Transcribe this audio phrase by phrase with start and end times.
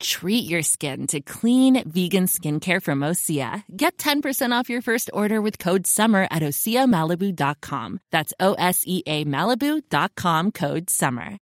[0.00, 3.62] Treat your skin to clean vegan skincare from Osea.
[3.76, 8.00] Get 10% off your first order with code SUMMER at OseaMalibu.com.
[8.10, 11.38] That's O S E A Malibu.com code SUMMER.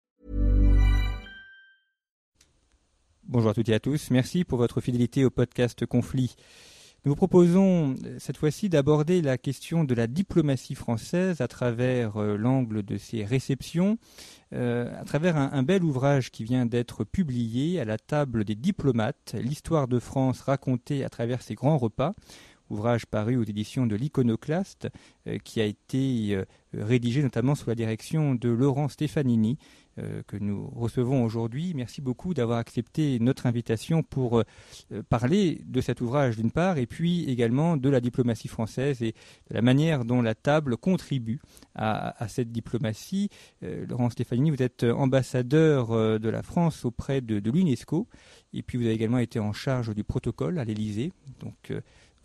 [3.25, 4.11] Bonjour à toutes et à tous.
[4.11, 6.36] Merci pour votre fidélité au podcast Conflit.
[7.06, 12.16] Nous vous proposons euh, cette fois-ci d'aborder la question de la diplomatie française à travers
[12.16, 13.98] euh, l'angle de ses réceptions,
[14.54, 18.56] euh, à travers un, un, bel ouvrage qui vient d'être publié à la table des
[18.56, 22.14] diplomates, l'histoire de France racontée à travers ses grands repas,
[22.70, 24.90] ouvrage paru aux éditions de l'Iconoclaste,
[25.28, 29.58] euh, qui a été euh, rédigé notamment sous la direction de Laurent Stefanini,
[30.00, 31.74] euh, que nous recevons aujourd'hui.
[31.76, 34.44] Merci beaucoup d'avoir accepté notre invitation pour
[35.09, 39.14] parler de cet ouvrage d'une part, et puis également de la diplomatie française et
[39.50, 41.39] de la manière dont la table contribue
[41.75, 43.30] à, cette diplomatie.
[43.61, 48.08] Laurent Stefanini, vous êtes ambassadeur de la France auprès de, de l'UNESCO,
[48.53, 51.11] et puis vous avez également été en charge du protocole à l'Élysée.
[51.39, 51.72] Donc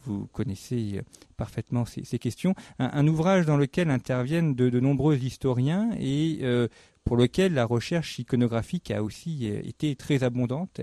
[0.04, 1.00] vous connaissez
[1.36, 2.54] parfaitement ces, questions.
[2.78, 6.68] Un, ouvrage dans lequel interviennent de, nombreux historiens et euh,
[7.04, 10.80] pour lequel la recherche iconographique a aussi été très abondante,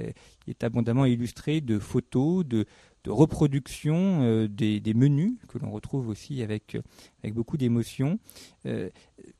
[0.47, 2.65] il est abondamment illustré de photos, de,
[3.05, 6.75] de reproductions euh, des, menus que l'on retrouve aussi avec,
[7.23, 8.19] avec beaucoup d'émotion.
[8.65, 8.89] Euh,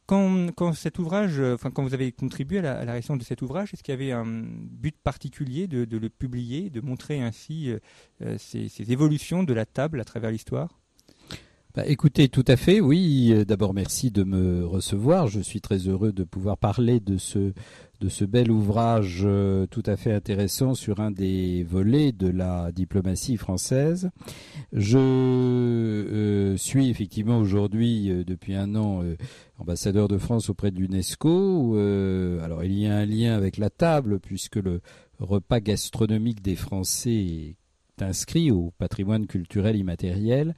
[0.06, 3.42] quand, quand, cet ouvrage, enfin quand vous avez contribué à la, à rédaction de cet
[3.42, 7.72] ouvrage, est-ce qu'il y avait un but particulier de, le publier, de montrer ainsi
[8.22, 10.80] euh, ces, ces évolutions de la table à travers l'histoire?
[11.76, 13.34] Bah, écoutez, tout à fait, oui.
[13.46, 15.28] D'abord, merci de me recevoir.
[15.28, 17.52] Je suis très heureux de pouvoir parler de ce,
[18.02, 22.72] de ce bel ouvrage euh, tout à fait intéressant sur un des volets de la
[22.72, 24.10] diplomatie française.
[24.74, 29.04] Je euh, suis effectivement aujourd'hui, euh, depuis un an,
[29.60, 31.76] ambassadeur de France auprès de l'UNESCO.
[32.44, 34.82] Alors, il y a un lien avec la table, puisque le
[35.20, 37.56] repas gastronomique des Français
[38.02, 40.54] inscrit au patrimoine culturel immatériel,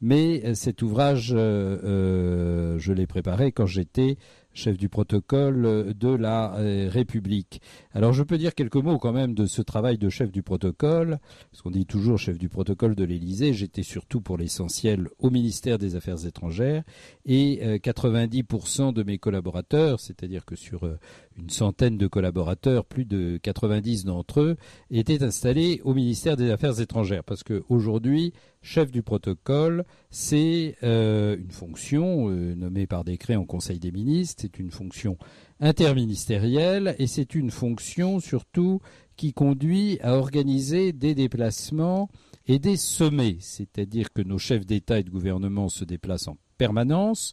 [0.00, 4.16] mais cet ouvrage, je l'ai préparé quand j'étais
[4.58, 7.62] chef du protocole de la euh, République.
[7.94, 11.18] Alors je peux dire quelques mots quand même de ce travail de chef du protocole,
[11.50, 15.78] parce qu'on dit toujours chef du protocole de l'Élysée, j'étais surtout pour l'essentiel au ministère
[15.78, 16.82] des Affaires étrangères,
[17.24, 20.98] et euh, 90% de mes collaborateurs, c'est-à-dire que sur euh,
[21.38, 24.56] une centaine de collaborateurs, plus de 90 d'entre eux,
[24.90, 28.32] étaient installés au ministère des Affaires étrangères, parce qu'aujourd'hui,
[28.68, 34.42] chef du protocole, c'est euh, une fonction euh, nommée par décret en Conseil des ministres,
[34.42, 35.16] c'est une fonction
[35.58, 38.80] interministérielle et c'est une fonction surtout
[39.16, 42.10] qui conduit à organiser des déplacements
[42.46, 47.32] et des sommets, c'est-à-dire que nos chefs d'État et de gouvernement se déplacent en permanence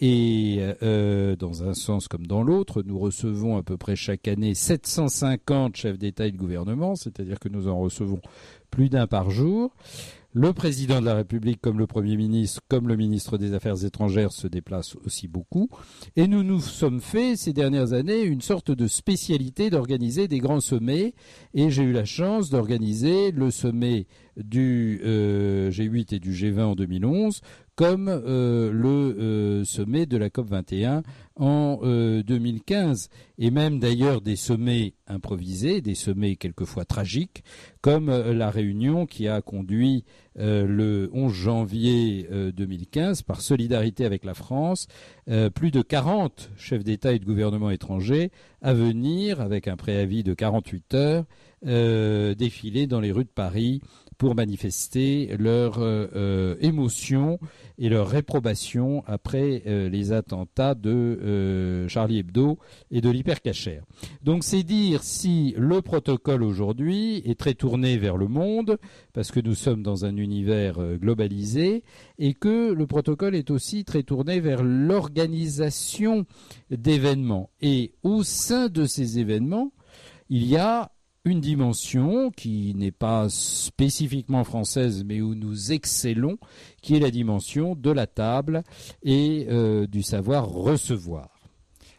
[0.00, 4.52] et euh, dans un sens comme dans l'autre, nous recevons à peu près chaque année
[4.52, 8.20] 750 chefs d'État et de gouvernement, c'est-à-dire que nous en recevons
[8.70, 9.74] plus d'un par jour.
[10.36, 14.32] Le président de la République, comme le Premier ministre, comme le ministre des Affaires étrangères,
[14.32, 15.68] se déplacent aussi beaucoup.
[16.16, 20.58] Et nous nous sommes fait, ces dernières années, une sorte de spécialité d'organiser des grands
[20.58, 21.14] sommets.
[21.54, 26.74] Et j'ai eu la chance d'organiser le sommet du euh, G8 et du G20 en
[26.74, 27.40] 2011,
[27.76, 31.02] comme euh, le euh, sommet de la COP 21
[31.36, 33.08] en 2015,
[33.38, 37.42] et même d'ailleurs des sommets improvisés, des sommets quelquefois tragiques,
[37.80, 40.04] comme la réunion qui a conduit
[40.36, 44.86] le 11 janvier 2015 par solidarité avec la France,
[45.56, 48.30] plus de 40 chefs d'État et de gouvernement étrangers
[48.62, 51.24] à venir, avec un préavis de 48 heures,
[52.36, 53.80] défiler dans les rues de Paris
[54.18, 57.38] pour manifester leur euh, émotion
[57.78, 62.58] et leur réprobation après euh, les attentats de euh, Charlie Hebdo
[62.90, 63.84] et de l'hypercachère.
[64.22, 68.78] Donc c'est dire si le protocole aujourd'hui est très tourné vers le monde,
[69.12, 71.82] parce que nous sommes dans un univers globalisé,
[72.18, 76.26] et que le protocole est aussi très tourné vers l'organisation
[76.70, 77.50] d'événements.
[77.60, 79.72] Et au sein de ces événements,
[80.30, 80.90] il y a
[81.24, 86.36] une dimension qui n'est pas spécifiquement française, mais où nous excellons,
[86.82, 88.62] qui est la dimension de la table
[89.02, 91.30] et euh, du savoir recevoir.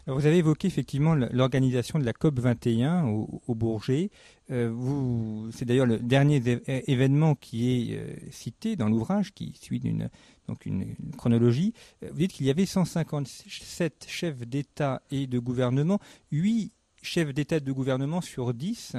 [0.06, 4.12] vous avez évoqué effectivement l'organisation de la COP 21 au, Bourget.
[4.52, 10.10] Euh, c'est d'ailleurs le dernier événement qui est euh, cité dans l'ouvrage, qui suit une,
[10.48, 11.74] donc une, chronologie.
[12.04, 16.00] Euh, vous dites qu'il y avait 157 chefs d'État et de gouvernement,
[16.32, 16.72] 8
[17.06, 18.96] chefs d'État de gouvernement sur 10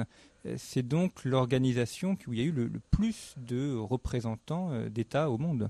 [0.55, 5.37] c'est donc l'organisation où il y a eu le, plus de représentants euh, d'États au
[5.37, 5.69] monde.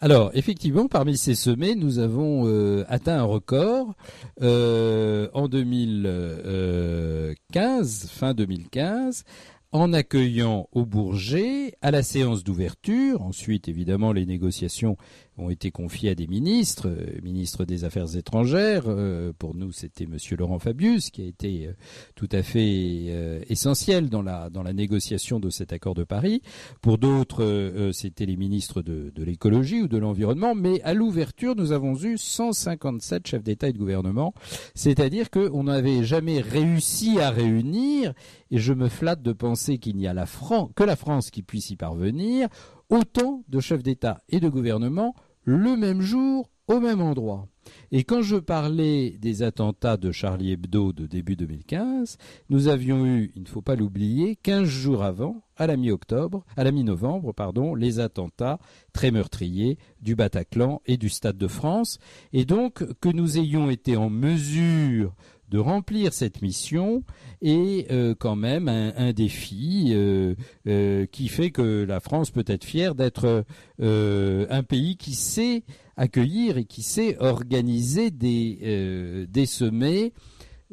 [0.00, 3.94] Alors, effectivement, parmi ces sommets, nous avons euh, atteint un record
[4.42, 9.24] euh, en 2015, fin 2015,
[9.72, 13.22] en accueillant au Bourget à la séance d'ouverture.
[13.22, 14.96] Ensuite, évidemment, les négociations
[15.36, 18.84] ont été confiés à des ministres, euh, ministre des Affaires étrangères.
[18.86, 21.72] Euh, pour nous, c'était Monsieur Laurent Fabius qui a été euh,
[22.14, 26.42] tout à fait essentiel dans la dans la négociation de cet accord de Paris.
[26.80, 30.54] Pour d'autres, c'était les ministres de, de l'écologie ou de l'environnement.
[30.54, 34.34] Mais à l'ouverture, nous avons eu 157 chefs d'État et de gouvernement,
[34.74, 38.14] c'est-à-dire qu'on n'avait jamais réussi à réunir.
[38.50, 41.42] Et je me flatte de penser qu'il n'y a la France, que la France qui
[41.42, 42.48] puisse y parvenir
[42.90, 47.46] autant de chefs d'État et de gouvernement le même jour au même endroit.
[47.92, 52.18] Et quand je parlais des attentats de Charlie Hebdo de début 2015,
[52.50, 56.64] nous avions eu, il ne faut pas l'oublier, 15 jours avant, à la mi-octobre, à
[56.64, 58.58] la mi-novembre, pardon, les attentats
[58.92, 61.98] très meurtriers du Bataclan et du Stade de France.
[62.32, 65.14] Et donc, que nous ayons été en mesure
[65.48, 67.04] de remplir cette mission
[67.42, 70.34] est euh, quand même un, défi euh,
[70.66, 73.44] euh, qui fait que la France peut être fière d'être
[73.80, 75.64] un pays qui sait
[75.96, 80.12] accueillir et qui sait organiser des, des sommets,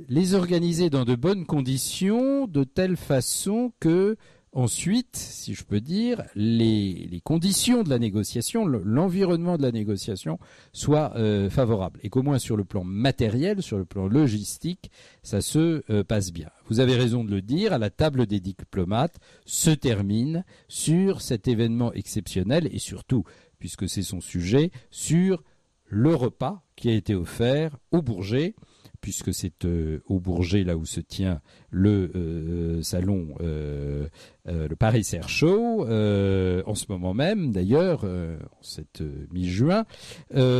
[0.07, 4.17] les organiser dans de bonnes conditions, de telle façon que
[4.53, 10.39] Ensuite, si je peux dire, les, conditions de la négociation, l'environnement de la négociation
[10.73, 14.91] soit euh, favorable et qu'au moins sur le plan matériel, sur le plan logistique,
[15.23, 16.49] ça se euh, passe bien.
[16.67, 21.47] Vous avez raison de le dire, à la table des diplomates se termine sur cet
[21.47, 23.23] événement exceptionnel et surtout,
[23.57, 25.43] puisque c'est son sujet, sur
[25.87, 28.55] le repas qui a été offert au Bourget
[29.01, 34.07] puisque c'est euh, au Bourget là où se tient le euh, salon, euh,
[34.45, 39.85] le Paris Air Show, en ce moment même d'ailleurs, en cette mi-juin,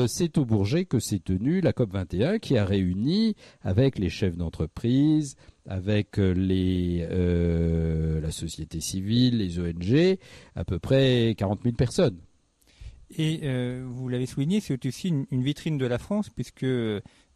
[0.07, 4.37] c'est au Bourget que s'est tenue la COP 21 qui a réuni avec les chefs
[4.37, 5.35] d'entreprise,
[5.67, 7.07] avec les,
[8.21, 10.17] la société civile, les ONG,
[10.55, 12.19] à peu près 40 000 personnes.
[13.17, 13.41] Et
[13.83, 16.65] vous l'avez souligné, c'est aussi une, vitrine de la France, puisque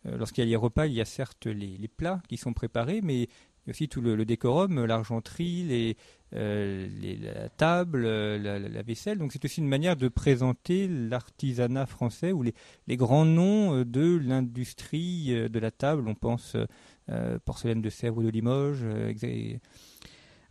[0.06, 3.28] lorsqu'il y a les repas, il y a certes les, plats qui sont préparés, mais
[3.68, 5.96] aussi tout le, décorum, l'argenterie,
[6.34, 6.88] euh,
[7.22, 9.18] la table, euh, la, vaisselle.
[9.18, 15.50] Donc c'est aussi une manière de présenter l'artisanat français ou les, grands noms de l'industrie
[15.50, 16.08] de la table.
[16.08, 16.56] On pense
[17.46, 18.86] porcelaine de Sèvres ou de Limoges.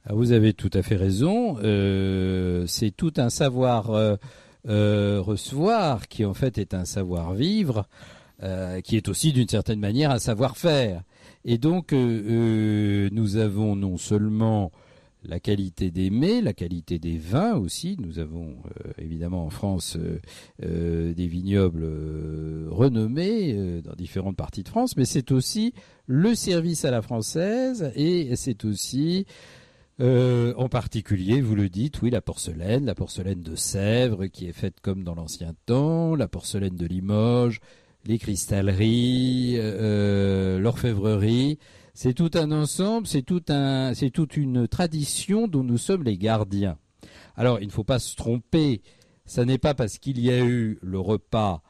[0.07, 1.57] Ah, vous avez tout à fait raison.
[2.67, 4.19] c'est tout un savoir
[4.65, 7.89] recevoir qui en fait est un savoir vivre.
[8.45, 11.03] Euh, qui est aussi d'une certaine manière un savoir-faire.
[11.47, 14.71] Et donc, euh, euh, nous avons non seulement
[15.23, 17.97] la qualité des mets, la qualité des vins aussi.
[17.99, 18.57] Nous avons
[18.99, 19.97] évidemment en France
[20.59, 21.87] des vignobles
[22.69, 25.73] renommés dans différentes parties de France, mais c'est aussi
[26.07, 29.25] le service à la française et c'est aussi
[29.99, 34.81] en particulier, vous le dites, oui, la porcelaine, la porcelaine de Sèvres qui est faite
[34.83, 37.63] comme dans l'ancien temps, la porcelaine de Limoges,
[38.07, 41.59] les cristalleries, euh, l'orfèvrerie.
[41.95, 46.77] C'est tout un ensemble, c'est tout un, toute une tradition dont nous sommes les gardiens.
[47.37, 48.83] Alors, il ne faut pas se tromper.
[49.27, 51.63] Ça n'est pas parce qu'il y a eu le repas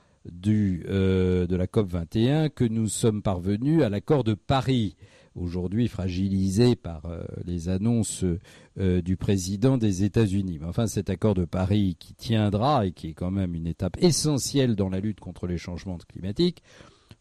[0.46, 4.96] euh, de la COP 21 que nous sommes parvenus à l'accord de Paris
[5.34, 8.24] aujourd'hui fragilisé par euh, les annonces
[8.78, 10.58] euh, du président des États-Unis.
[10.64, 14.74] Enfin, cet accord de Paris qui tiendra et qui est quand même une étape essentielle
[14.74, 16.62] dans la lutte contre les changements climatiques,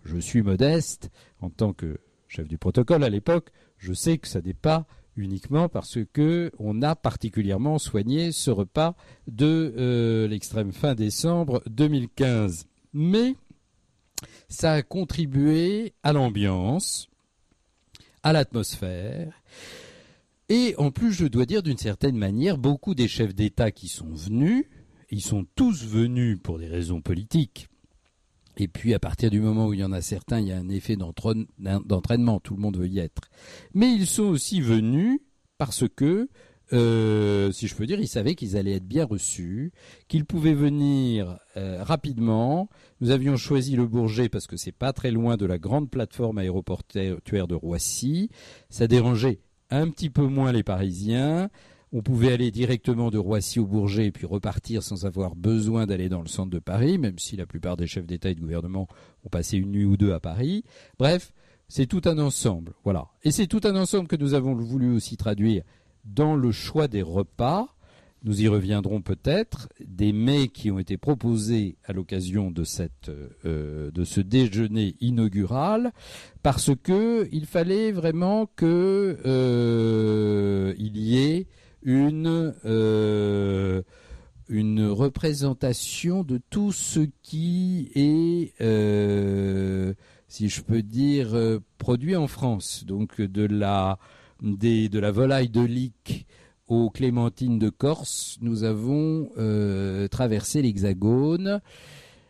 [0.04, 4.42] je suis modeste en tant que chef du protocole à l'époque, je sais que ça
[4.42, 8.96] n'est pas uniquement parce que on a particulièrement soigné ce repas
[9.28, 12.66] de euh, l'extrême fin décembre 2015.
[12.94, 13.36] Mais
[14.50, 17.10] ça a contribué à l'ambiance,
[18.24, 19.34] à l'atmosphère.
[20.50, 24.14] Et en plus, je dois dire d'une certaine manière, beaucoup des chefs d'État qui sont
[24.14, 24.66] venus,
[25.10, 27.70] ils sont tous venus pour des raisons politiques.
[28.58, 30.58] Et puis, à partir du moment où il y en a certains, il y a
[30.58, 33.30] un effet d'entraînement, tout le monde veut y être.
[33.74, 35.20] Mais ils sont aussi venus
[35.58, 36.30] parce que
[36.72, 39.72] euh, si je peux dire, ils savaient qu'ils allaient être bien reçus,
[40.08, 42.70] qu'ils pouvaient venir euh, rapidement.
[43.00, 46.40] Nous avions choisi le Bourget parce que c'est pas très loin de la grande plateforme
[46.40, 48.30] aéroportuaire de Roissy.
[48.70, 49.40] Ça dérangeait
[49.74, 51.50] un petit peu moins les Parisiens.
[51.92, 56.10] On pouvait aller directement de Roissy au Bourget et puis repartir sans avoir besoin d'aller
[56.10, 58.88] dans le centre de Paris, même si la plupart des chefs d'État et de gouvernement
[59.24, 60.64] ont passé une nuit ou deux à Paris.
[60.98, 61.34] Bref,
[61.68, 62.74] c'est tout un ensemble.
[62.84, 63.08] Voilà.
[63.24, 65.64] Et c'est tout un ensemble que nous avons voulu aussi traduire
[66.06, 67.73] dans le choix des repas.
[68.26, 73.12] Nous y reviendrons peut-être, des mets qui ont été proposés à l'occasion de cette
[73.44, 75.92] euh, de ce déjeuner inaugural,
[76.42, 81.48] parce que il fallait vraiment que euh, il y ait
[81.82, 83.82] une euh,
[84.48, 88.54] une représentation de tout ce qui est,
[90.30, 92.86] si je peux dire, produit en France.
[92.86, 94.00] Donc de la
[94.42, 96.26] des, de la volaille de Lique
[96.68, 101.62] aux clémentines de Corse, nous avons euh, traversé l'Hexagone,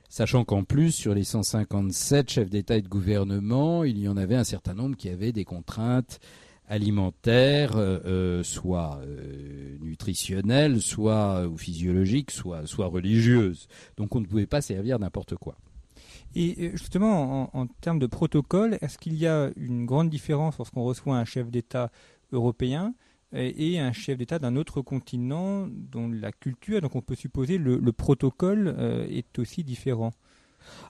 [0.09, 4.35] sachant qu'en plus, sur les 157 chefs d'État et de gouvernement, il y en avait
[4.35, 6.19] un certain nombre qui avaient des contraintes
[6.67, 9.01] alimentaires, euh, euh, soit
[9.81, 13.67] nutritionnelles, soit physiologiques, soit, soit religieuses.
[13.97, 15.55] Donc on ne pouvait pas servir n'importe quoi.
[16.35, 21.15] Et justement, en, termes de protocole, est-ce qu'il y a une grande différence lorsqu'on reçoit
[21.15, 21.91] un chef d'État
[22.31, 22.95] européen
[23.33, 27.77] et un chef d'État d'un autre continent dont la culture, donc on peut supposer le,
[27.77, 30.11] le protocole euh, est aussi différent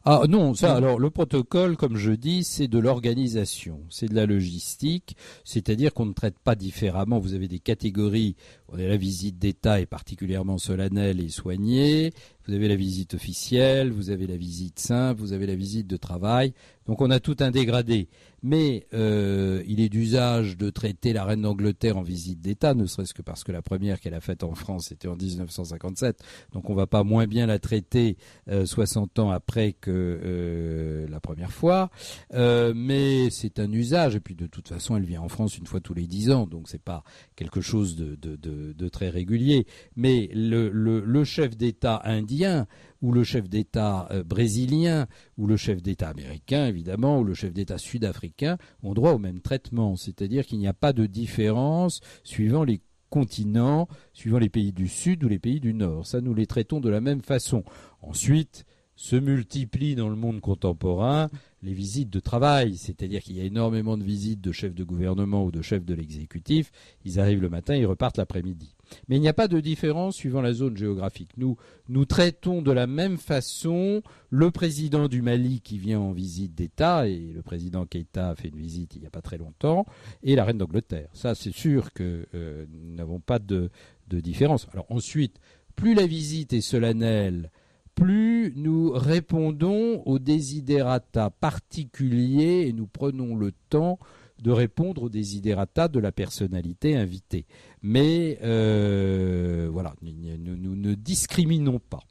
[0.05, 4.25] ah non, ça alors le protocole, comme je dis, c'est de l'organisation, c'est de la
[4.25, 7.19] logistique, c'est-à-dire qu'on ne traite pas différemment.
[7.19, 8.35] Vous avez des catégories.
[8.67, 12.11] On a la visite d'État est particulièrement solennelle et soignée.
[12.47, 15.97] Vous avez la visite officielle, vous avez la visite simple, vous avez la visite de
[15.97, 16.53] travail.
[16.87, 18.09] Donc on a tout un dégradé.
[18.45, 23.13] Mais euh, il est d'usage de traiter la reine d'Angleterre en visite d'État, ne serait-ce
[23.13, 26.21] que parce que la première qu'elle a faite en France était en 1957.
[26.51, 28.17] Donc on va pas moins bien la traiter
[28.65, 31.89] 60 euh, ans après que euh, la première fois.
[32.33, 34.15] mais c'est un usage.
[34.15, 36.45] Et puis de toute façon, elle vient en France une fois tous les 10 ans.
[36.45, 37.03] Donc c'est pas
[37.37, 39.65] quelque chose de, très régulier.
[39.95, 42.67] Mais le, le chef d'État indien
[43.03, 45.07] ou le chef d'État euh, brésilien,
[45.37, 49.41] ou le chef d'État américain, évidemment, ou le chef d'État sud-africain ont droit au même
[49.41, 49.97] traitement.
[49.97, 55.23] C'est-à-dire qu'il n'y a pas de différence suivant les continents, suivant les pays du Sud
[55.23, 56.07] ou les pays du Nord.
[56.07, 57.63] Ça, nous les traitons de la même façon.
[58.01, 61.29] Ensuite, se multiplient dans le monde contemporain
[61.63, 65.45] les visites de travail, c'est-à-dire qu'il y a énormément de visites de chefs de gouvernement
[65.45, 66.71] ou de chefs de l'exécutif.
[67.05, 68.75] Ils arrivent le matin, ils repartent l'après-midi.
[69.07, 71.31] Mais il n'y a pas de différence suivant la zone géographique.
[71.37, 71.55] Nous,
[71.87, 77.07] nous traitons de la même façon le président du Mali qui vient en visite d'État,
[77.07, 79.85] et le président Keïta a fait une visite il n'y a pas très longtemps,
[80.21, 81.09] et la reine d'Angleterre.
[81.13, 83.69] Ça, c'est sûr que euh, nous n'avons pas de,
[84.09, 84.67] de différence.
[84.73, 85.39] Alors ensuite,
[85.77, 87.49] plus la visite est solennelle,
[87.95, 93.99] plus nous répondons aux désidérata particuliers et nous prenons le temps
[94.41, 97.45] de répondre aux désidérata de la personnalité invitée.
[97.81, 102.01] Mais euh, voilà, nous, ne discriminons pas.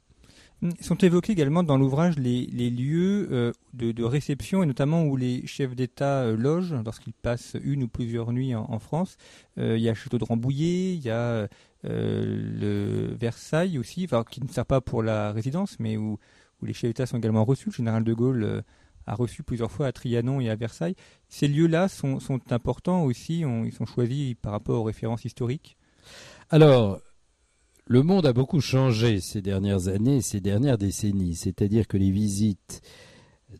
[0.79, 5.75] Sont évoqués également dans l'ouvrage les, lieux euh, de, réception et notamment où les chefs
[5.75, 9.17] d'État euh, logent lorsqu'ils passent une ou plusieurs nuits en, France.
[9.57, 11.47] il y a Château de Rambouillet, il y a
[11.83, 16.17] le Versailles aussi, qui ne sert pas pour la résidence, mais où
[16.61, 17.69] les chefs d'État sont également reçus.
[17.69, 18.63] Le général de Gaulle
[19.05, 20.95] a reçu plusieurs fois à Trianon et à Versailles.
[21.27, 22.19] Ces lieux-là sont,
[22.51, 25.77] importants aussi, ils sont choisis par rapport aux références historiques
[26.49, 27.01] Alors,
[27.85, 32.81] le monde a beaucoup changé ces dernières années, ces dernières décennies, c'est-à-dire que les visites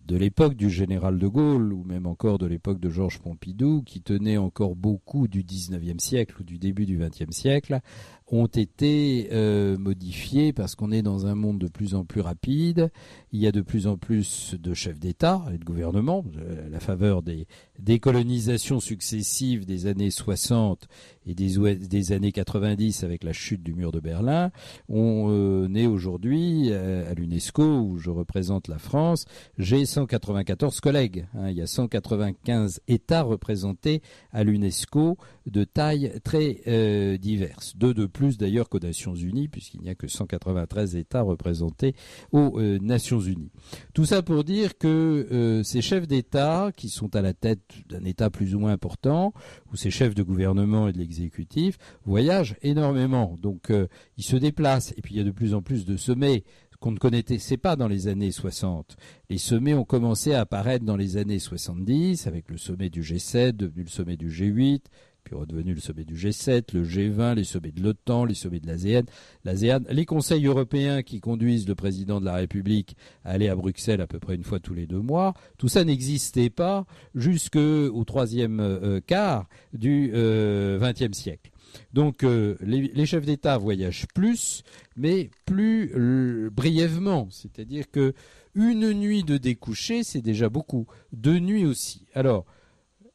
[0.06, 4.01] de l'époque du général de Gaulle, ou même encore de l'époque de Georges Pompidou, qui
[4.01, 7.80] tenait encore beaucoup du XIXe siècle ou du début du XXe siècle,
[8.27, 12.89] ont été euh, modifiés parce qu'on est dans un monde de plus en plus rapide.
[13.32, 16.24] Il y a de plus en plus de chefs d'État et de gouvernement,
[16.65, 17.48] à la faveur des
[17.80, 20.88] décolonisations successives des années 60
[21.25, 24.51] et des, des, années 90 avec la chute du mur de Berlin.
[24.89, 29.25] On euh, est aujourd'hui euh, à l'UNESCO où je représente la France.
[29.58, 31.25] J'ai 194 collègues.
[31.36, 31.50] Hein.
[31.50, 34.01] il y a 195 États représentés
[34.32, 37.76] à l'UNESCO de tailles très euh, diverses.
[37.76, 41.96] Deux de plus d'ailleurs qu'aux Nations Unies, puisqu'il n'y a que 193 États représentés
[42.32, 43.52] aux euh, Nations Unies.
[43.94, 48.04] Tout ça pour dire que euh, ces chefs d'État, qui sont à la tête d'un
[48.06, 49.34] État plus ou moins important,
[49.72, 53.36] ou ces chefs de gouvernement et de l'exécutif, voyagent énormément.
[53.42, 53.72] Donc
[54.18, 56.44] ils se déplacent, et puis il y a de plus en plus de sommets
[56.84, 58.98] qu'on ne connaissait pas dans les années 60.
[59.30, 63.54] Les sommets ont commencé à apparaître dans les années 70 avec le sommet du G7
[63.54, 64.82] devenu le sommet du G8,
[65.24, 68.68] puis redevenu le sommet du G7, le G20, les sommets de l'OTAN, les sommets de
[68.68, 69.03] l'ASEAN,
[69.46, 74.01] l'ASEAN, les conseils européens qui conduisent le président de la République à aller à Bruxelles
[74.01, 75.34] à peu près une fois tous les deux mois.
[75.58, 81.51] Tout ça n'existait pas jusqu'au troisième euh, quart du XXe euh, siècle.
[81.92, 84.63] Donc les, chefs d'État voyagent plus,
[84.96, 87.27] mais plus brièvement.
[87.32, 88.13] C'est-à-dire que
[88.56, 90.86] une nuit de découcher, c'est déjà beaucoup.
[91.12, 92.06] Deux nuits aussi.
[92.13, 92.46] Alors,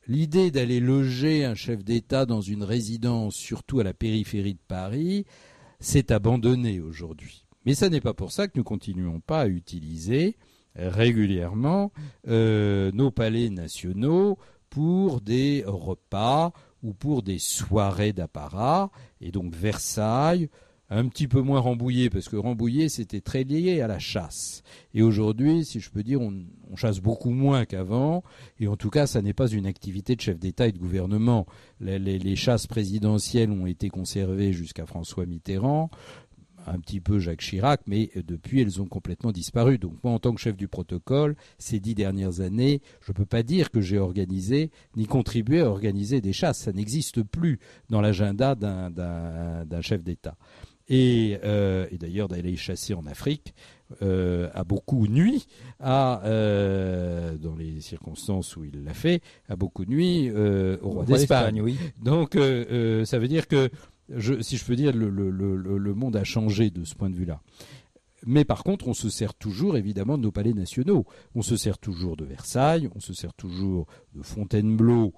[0.08, 5.26] l'idée d'aller loger un chef d'État dans une résidence, surtout à la périphérie de Paris,
[5.78, 7.46] s'est abandonnée aujourd'hui.
[7.64, 10.36] Mais ce n'est pas pour ça que nous continuons pas à utiliser
[10.74, 11.92] régulièrement
[12.28, 14.38] euh, nos palais nationaux
[14.70, 18.90] pour des repas ou pour des soirées d'apparat.
[19.20, 20.48] Et donc Versailles,
[20.90, 24.62] un petit peu moins Rambouillet, parce que Rambouillet, c'était très lié à la chasse.
[24.94, 26.44] Et aujourd'hui, si je peux dire, on,
[26.76, 28.22] chasse beaucoup moins qu'avant,
[28.60, 31.46] et en tout cas, ça n'est pas une activité de chef d'État et de gouvernement.
[31.80, 35.90] Les, chasses présidentielles ont été conservées jusqu'à François Mitterrand,
[36.66, 39.78] un petit peu Jacques Chirac, mais depuis, elles ont complètement disparu.
[39.78, 43.26] Donc moi, en tant que chef du protocole, ces dix dernières années, je ne peux
[43.26, 46.58] pas dire que j'ai organisé ni contribué à organiser des chasses.
[46.58, 47.58] Ça n'existe plus
[47.90, 50.36] dans l'agenda d'un chef d'État.
[50.90, 53.54] Euh, et, d'ailleurs d'aller chasser en Afrique
[54.00, 55.46] euh, a beaucoup nuit
[55.80, 61.60] à euh, dans les circonstances où il l'a fait a beaucoup nuit au roi d'Espagne.
[61.60, 61.76] Oui.
[62.02, 63.70] Donc ça veut dire que
[64.14, 67.14] je, si je peux dire le, le, le, monde a changé de ce point de
[67.14, 67.42] vue-là.
[68.26, 71.04] Mais par contre, on se sert toujours évidemment de nos palais nationaux.
[71.34, 75.12] On se sert toujours de Versailles, on se sert toujours de Fontainebleau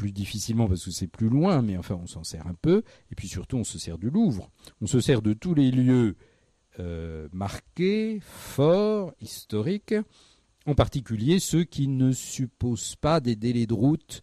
[0.00, 2.82] plus difficilement parce que c'est plus loin, mais enfin on s'en sert un peu.
[3.12, 4.50] Et puis surtout on se sert du Louvre.
[4.80, 6.16] On se sert de tous les lieux
[6.78, 9.94] euh, marqués, forts, historiques,
[10.64, 14.22] en particulier ceux qui ne supposent pas des délais de route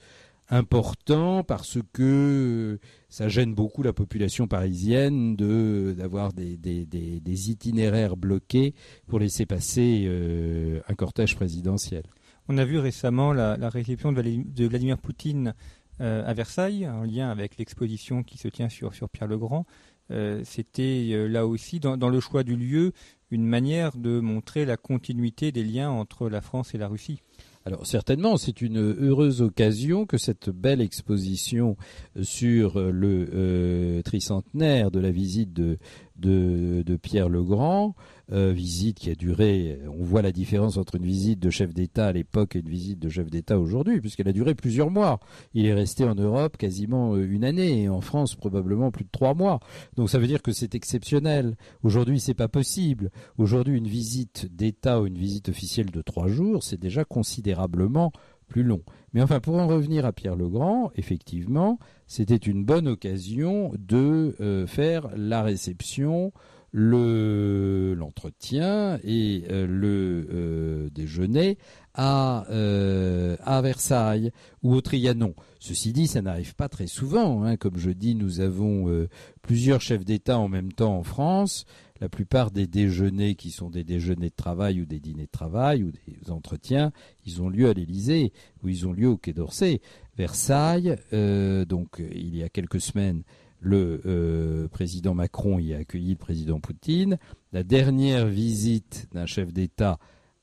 [0.50, 8.74] importants parce que ça gêne beaucoup la population parisienne de d'avoir des, des, itinéraires bloqués
[9.06, 12.04] pour laisser passer euh, un cortège présidentiel.
[12.50, 15.54] On a vu récemment la, réception de Vladimir Poutine
[16.00, 19.66] euh, à Versailles, en lien avec l'exposition qui se tient sur, Pierre le Grand.
[20.12, 22.92] Euh, c'était euh, là aussi, dans, le choix du lieu,
[23.32, 27.22] une manière de montrer la continuité des liens entre la France et la Russie.
[27.66, 31.75] Alors certainement, c'est une heureuse occasion que cette belle exposition
[32.22, 37.95] sur le tricentenaire de la visite de Pierre le Grand,
[38.32, 42.08] euh, visite qui a duré, on voit la différence entre une visite de chef d'État
[42.08, 45.20] à l'époque et une visite de chef d'État aujourd'hui, puisqu'elle a duré plusieurs mois.
[45.54, 49.12] Il est resté en Europe quasiment euh, une année et en France probablement plus de
[49.12, 49.60] trois mois.
[49.96, 51.56] Donc ça veut dire que c'est exceptionnel.
[51.84, 53.12] Aujourd'hui, c'est pas possible.
[53.38, 58.12] Aujourd'hui, une visite d'État ou une visite officielle de trois jours, c'est déjà considérablement
[58.48, 58.82] plus long.
[59.13, 64.36] Mais enfin, pour en revenir à Pierre le Grand, effectivement, c'était une bonne occasion de
[64.40, 66.32] euh, faire la réception
[66.80, 71.58] le l'entretien et euh, le euh, déjeuner
[71.96, 75.34] à euh, à Versailles ou au Trianon.
[75.60, 77.44] Ceci dit, ça n'arrive pas très souvent.
[77.44, 77.58] Hein.
[77.58, 79.08] Comme je dis, nous avons
[79.42, 81.66] plusieurs chefs d'État en même temps en France.
[82.00, 85.84] La plupart des déjeuners qui sont des déjeuners de travail ou des dîners de travail
[85.84, 86.92] ou des entretiens,
[87.26, 89.82] ils ont lieu à l'Élysée ou ils ont lieu au Quai d'Orsay.
[90.16, 93.24] Versailles, donc il y a quelques semaines,
[93.60, 97.17] le euh, président Macron y a accueilli le président Poutine.
[97.52, 100.00] La dernière visite d'un chef d'État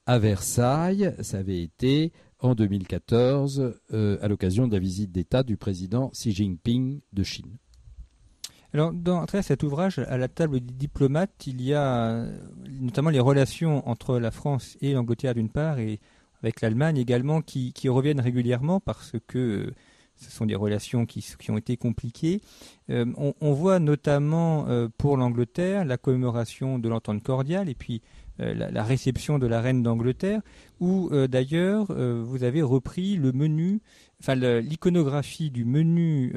[0.06, 5.56] à Versailles, ça avait été en 2014 euh, à l'occasion de la visite d'État du
[5.56, 7.56] président Xi Jinping de Chine.
[8.74, 12.26] Alors, dans cet ouvrage, à la table des diplomates, il y a
[12.80, 16.00] notamment les relations entre la France et l'Angleterre d'une part, et
[16.42, 19.72] avec l'Allemagne également, qui, qui, reviennent régulièrement parce que
[20.16, 22.40] ce sont des relations qui, ont été compliquées.
[22.90, 28.02] Euh, on, voit notamment euh, pour l'Angleterre la commémoration de l'entente cordiale et puis
[28.40, 30.40] euh, la, réception de la reine d'Angleterre,
[30.80, 33.80] où d'ailleurs vous avez repris le menu,
[34.20, 36.32] enfin l'iconographie du menu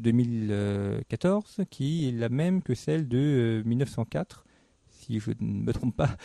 [0.00, 4.44] 2014, qui est la même que celle de 1904
[4.88, 6.16] si je ne me trompe pas.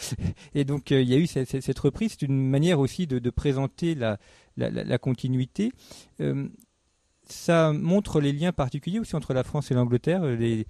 [0.53, 4.19] Et donc il y a eu cette, reprise, c'est une manière aussi de, présenter la,
[4.55, 5.71] la continuité
[7.31, 10.67] ça montre les liens particuliers aussi entre la France et l'Angleterre, euh, les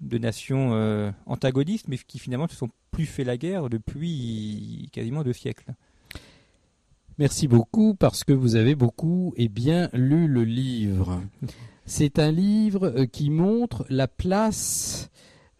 [0.00, 4.88] deux nations euh, antagonistes, mais qui finalement ne se sont plus fait la guerre depuis
[4.92, 5.74] quasiment deux siècles.
[7.18, 11.20] Merci beaucoup parce que vous avez beaucoup et bien lu le livre.
[11.84, 15.10] C'est un livre euh, qui montre la place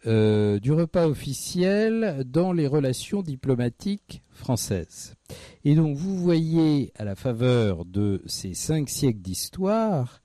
[0.05, 5.15] du repas officiel dans les relations diplomatiques françaises.
[5.63, 10.21] Et donc vous voyez à la faveur de ces cinq siècles d'histoire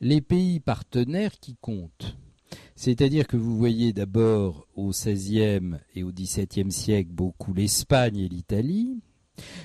[0.00, 2.16] les pays partenaires qui comptent.
[2.76, 9.00] C'est-à-dire que vous voyez d'abord au XVIe et au XVIIe siècle beaucoup l'Espagne et l'Italie,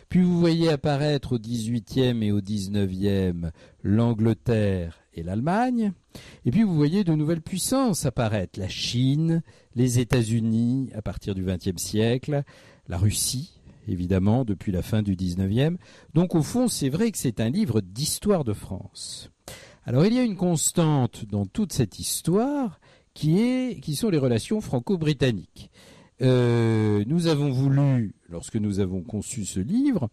[0.10, 3.52] puis vous voyez apparaître au XVIIIe et au XIXe
[3.84, 5.94] l'Angleterre et l'Allemagne,
[6.46, 9.42] et puis vous voyez de nouvelles puissances apparaître, la Chine,
[9.76, 12.44] les États-Unis à partir du XXe siècle,
[12.88, 15.78] la Russie, évidemment, depuis la fin du XIXe.
[16.14, 19.30] Donc au fond, c'est vrai que c'est un livre d'histoire de France.
[19.86, 22.80] Alors il y a une constante dans toute cette histoire
[23.14, 25.70] qui, est, qui sont les relations franco-britanniques.
[26.22, 30.10] Euh, nous avons voulu, lorsque nous avons conçu ce livre,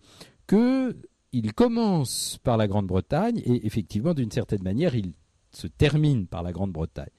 [1.31, 5.13] qu'il commence par la Grande-Bretagne et effectivement, d'une certaine manière, il
[5.53, 7.11] se termine par la Grande-Bretagne.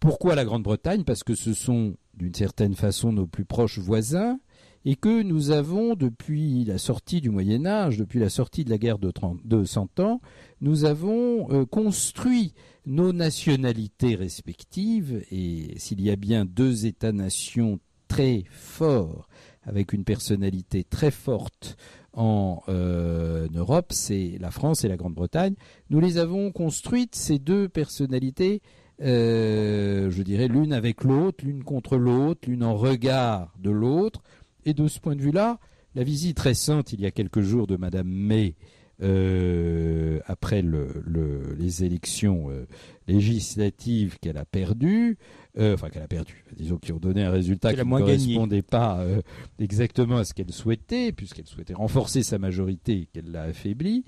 [0.00, 1.04] Pourquoi la Grande-Bretagne?
[1.04, 4.38] Parce que ce sont, d'une certaine façon, nos plus proches voisins
[4.84, 8.78] et que nous avons, depuis la sortie du Moyen Âge, depuis la sortie de la
[8.78, 10.20] guerre de, 30, 100 ans,
[10.60, 12.52] nous avons euh, construit
[12.84, 19.28] nos nationalités respectives, et s'il y a bien deux États-nations très forts,
[19.64, 21.76] avec une personnalité très forte
[22.12, 25.54] en euh, Europe, c'est la France et la Grande-Bretagne.
[25.90, 28.60] Nous les avons construites, ces deux personnalités,
[29.00, 34.22] euh, je dirais l'une avec l'autre, l'une contre l'autre, l'une en regard de l'autre,
[34.64, 35.58] et de ce point de vue-là,
[35.94, 38.54] la visite récente, il y a quelques jours, de Madame May,
[39.02, 42.66] euh, après les élections euh,
[43.08, 45.18] législatives qu'elle a perdues,
[45.58, 49.04] euh, enfin qu'elle a perdu, disons qui ont donné un résultat qui ne correspondait pas
[49.58, 54.04] exactement à ce qu'elle souhaitait, puisqu'elle souhaitait renforcer sa majorité et qu'elle l'a affaiblie.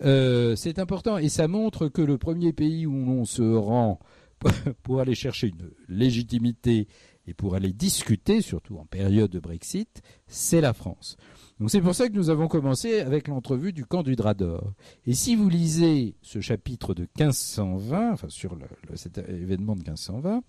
[0.00, 4.00] c'est important et ça montre que le premier pays où on se rend
[4.82, 6.88] pour aller chercher une légitimité
[7.26, 11.16] et pour aller discuter, surtout en période de Brexit, c'est la France.
[11.60, 14.72] Donc c'est pour ça que nous avons commencé avec l'entrevue du camp du drap d'or.
[15.06, 20.42] Et si vous lisez ce chapitre de 1520, enfin sur le, cet événement de 1520,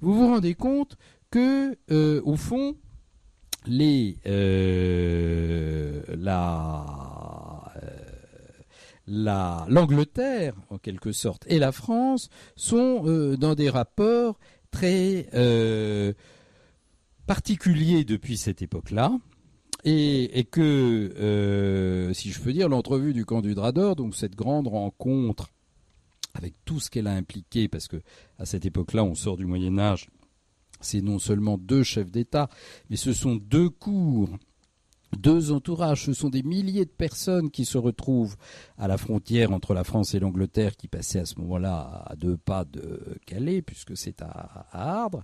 [0.00, 0.96] vous vous rendez compte
[1.30, 2.76] que, euh, au fond,
[3.66, 7.90] les euh, la euh,
[9.06, 14.38] la l'Angleterre en quelque sorte et la France sont euh, dans des rapports
[14.70, 16.12] très euh,
[17.26, 19.12] particulier depuis cette époque-là.
[19.88, 24.66] Et, que, euh, si je peux dire, l'entrevue du camp du Drador, donc cette grande
[24.66, 25.52] rencontre
[26.34, 28.02] avec tout ce qu'elle a impliqué, parce que
[28.38, 30.08] à cette époque-là, on sort du Moyen Âge,
[30.80, 32.50] c'est non seulement deux chefs d'État,
[32.90, 34.36] mais ce sont deux cours
[35.16, 38.36] deux entourages, ce sont des milliers de personnes qui se retrouvent
[38.76, 42.36] à la frontière entre la France et l'Angleterre, qui passait à ce moment-là à deux
[42.36, 45.22] pas de Calais, puisque c'est à, Ardres.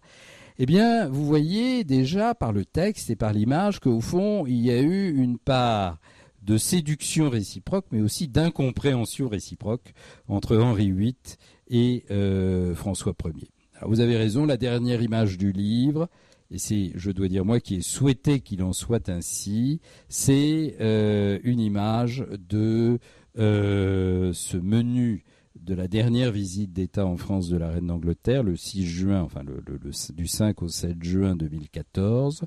[0.58, 4.70] Eh bien, vous voyez déjà par le texte et par l'image qu'au fond, il y
[4.70, 5.98] a eu une part
[6.42, 9.94] de séduction réciproque, mais aussi d'incompréhension réciproque
[10.28, 11.14] entre Henri VIII
[11.68, 13.48] et euh, François Ier.
[13.86, 16.08] Vous avez raison, la dernière image du livre,
[16.50, 21.38] et c'est, je dois dire moi, qui ai souhaité qu'il en soit ainsi, c'est euh,
[21.44, 22.98] une image de
[23.38, 25.24] euh, ce menu
[25.64, 29.42] de la dernière visite d'État en France de la reine d'Angleterre, le 6 juin, enfin
[29.42, 29.62] le,
[30.14, 32.42] du 5 au 7 juin 2014,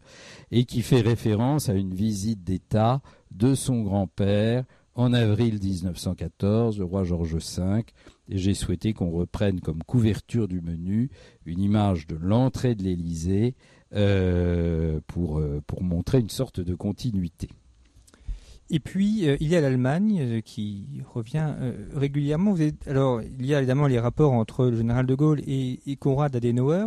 [0.51, 3.01] et qui fait référence à une visite d'État
[3.31, 7.83] de son grand-père en avril 1914, le roi George V,
[8.29, 11.09] et j'ai souhaité qu'on reprenne comme couverture du menu
[11.45, 13.55] une image de l'entrée de l'Élysée
[13.93, 17.49] euh, euh, pour montrer une sorte de continuité.
[18.69, 21.53] Et puis, euh, il y a l'Allemagne qui revient
[21.93, 22.53] régulièrement.
[22.53, 25.95] Vous alors, il y a évidemment les rapports entre le général de Gaulle et, et
[25.95, 26.85] Konrad Adenauer,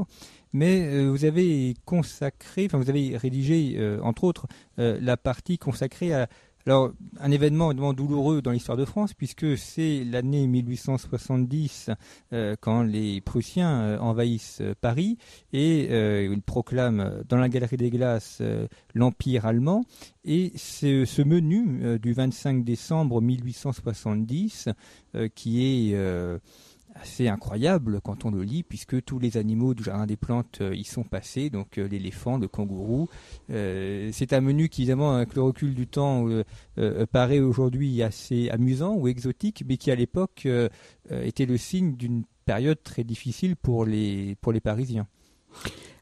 [0.53, 4.47] mais vous avez consacré, enfin, vous avez rédigé, entre autres,
[4.79, 6.27] la partie consacrée à
[6.67, 11.91] alors, un événement douloureux dans l'histoire de France, puisque c'est l'année 1870
[12.35, 15.17] euh, quand les Prussiens euh, envahissent euh, Paris
[15.55, 15.85] et
[16.25, 18.43] ils proclament dans la Galerie des Glaces
[18.95, 19.85] l'Empire allemand.
[20.25, 24.69] Et c'est ce menu du 25 décembre 1870
[25.35, 25.97] qui est
[27.01, 30.75] assez incroyable quand on le lit, puisque tous les animaux du jardin des plantes euh,
[30.75, 33.09] y sont passés, donc euh, l'éléphant, le kangourou.
[33.51, 36.27] Euh, c'est un menu qui, évidemment, avec le recul du temps,
[37.13, 40.47] paraît aujourd'hui assez amusant ou exotique, mais qui, à l'époque,
[41.11, 45.07] était le signe d'une période très difficile pour les, pour les Parisiens.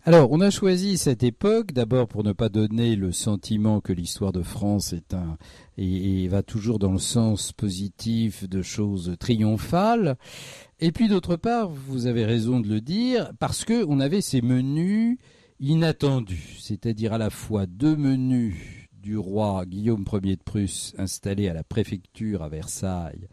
[0.08, 4.30] Alors, on a choisi cette époque d'abord pour ne pas donner le sentiment que l'histoire
[4.30, 5.36] de France est un
[5.78, 10.16] et, va toujours dans le sens positif de choses triomphales.
[10.78, 14.42] Et puis d'autre part, vous avez raison de le dire, parce que on avait ces
[14.42, 15.18] menus
[15.58, 21.52] inattendus, c'est-à-dire à la fois deux menus du roi Guillaume Ier de Prusse installé à
[21.52, 23.26] la préfecture à Versailles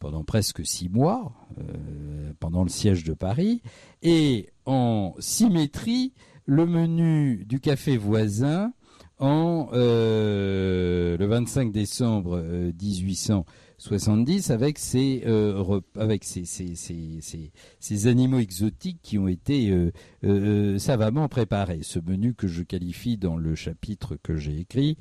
[0.00, 3.62] pendant presque six mois, euh, pendant le siège de Paris,
[4.02, 6.12] et en symétrie
[6.46, 8.72] le menu du café voisin
[9.20, 12.42] en le 25 décembre
[12.82, 13.44] 1800
[13.80, 19.90] 70 avec ces euh, avec ces, ces, ces, ces, animaux exotiques qui ont été euh,
[20.22, 21.80] euh, savamment préparés.
[21.82, 24.98] Ce menu que je qualifie dans le chapitre que j'ai écrit,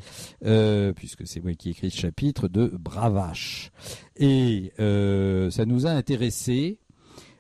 [0.96, 3.72] puisque c'est moi qui ai écrit ce chapitre, de bravache.
[4.16, 6.80] Et ça nous a intéressé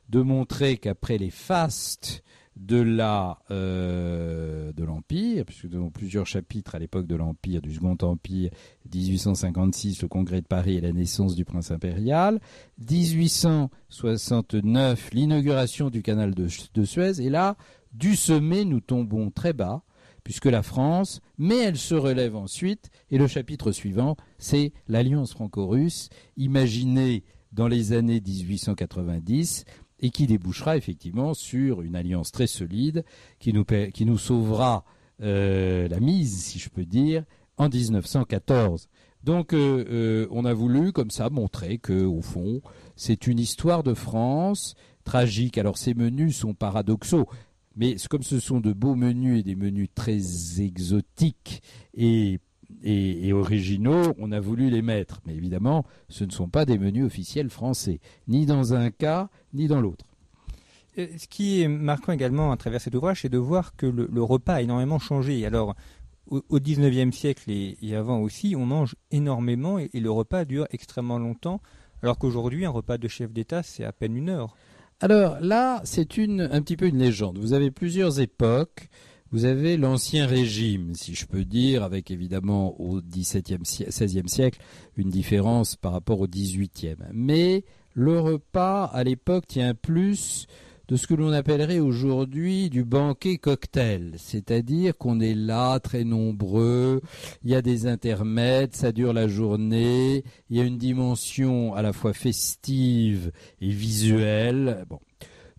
[0.10, 2.22] de montrer qu'après les fastes
[2.60, 7.74] de la euh, de l'Empire, puisque nous avons plusieurs chapitres à l'époque de l'Empire, du
[7.74, 8.52] Second Empire,
[8.94, 12.42] 1856, le Congrès de Paris et la naissance du prince impérial,
[12.78, 17.56] 1869, l'inauguration du canal de, de Suez, et là,
[17.94, 19.84] du sommet, nous tombons très bas,
[20.26, 26.10] puisque la France, mais elle se relève ensuite, et le chapitre suivant, c'est l'alliance franco-russe,
[26.36, 29.64] imaginée dans les années 1890
[30.00, 33.04] et qui débouchera effectivement sur une alliance très solide
[33.40, 34.86] qui nous, sauvera
[35.22, 37.24] euh, la mise, si je peux dire,
[37.58, 38.88] en 1914.
[39.24, 42.62] Donc euh, euh, on a voulu comme ça montrer que au fond
[42.96, 45.58] c'est une histoire de France tragique.
[45.58, 47.28] Alors ces menus sont paradoxaux,
[47.76, 50.20] mais comme ce sont de beaux menus et des menus très
[50.62, 51.62] exotiques
[51.94, 52.40] et
[52.84, 55.22] et, originaux, on a voulu les mettre.
[55.26, 59.68] Mais évidemment, ce ne sont pas des menus officiels français, ni dans un cas, ni
[59.68, 60.06] dans l'autre.
[60.98, 64.24] Euh, ce qui est marquant également à travers cet ouvrage, c'est de voir que le,
[64.24, 65.46] repas a énormément changé.
[65.46, 65.76] Alors,
[66.30, 71.62] au XIXe siècle et, avant aussi, on mange énormément et, le repas dure extrêmement longtemps,
[72.04, 74.56] alors qu'aujourd'hui, un repas de chef d'État, c'est à peine une heure.
[75.02, 77.38] Alors là, c'est une, un petit peu une légende.
[77.38, 78.90] Vous avez plusieurs époques.
[79.32, 84.60] Vous avez l'ancien régime, si je peux dire, avec évidemment au XVIe, XVIe siècle
[84.98, 86.98] une différence par rapport au XVIIIe.
[87.14, 87.64] Mais
[87.94, 90.48] le repas à l'époque tient plus
[90.88, 97.02] de ce que l'on appellerait aujourd'hui du banquet cocktail, c'est-à-dire qu'on est là très nombreux,
[97.44, 101.84] il y a des intermèdes, ça dure la journée, il y a une dimension à
[101.84, 104.86] la fois festive et visuelle.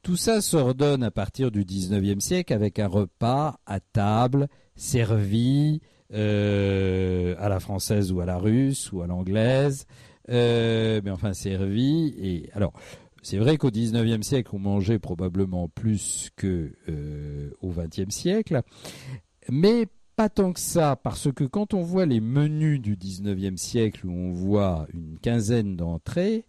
[0.03, 5.81] Tout ça s'ordonne à partir du XIXe siècle avec un repas à table servi
[6.13, 9.87] euh, à la française ou à la russe ou à l'anglaise,
[10.29, 12.15] euh, mais enfin servi.
[12.19, 12.73] Et alors,
[13.23, 18.63] c'est vrai qu'au XIXe siècle, on mangeait probablement plus que euh, au XXe siècle,
[19.49, 19.87] mais
[20.17, 24.13] pas tant que ça, parce que quand on voit les menus du XIXe siècle où
[24.13, 26.45] on voit une quinzaine d'entrées,